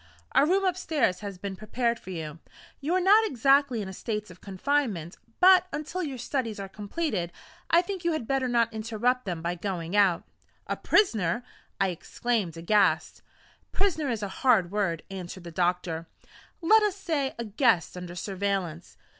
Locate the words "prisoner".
10.75-11.43, 13.71-14.09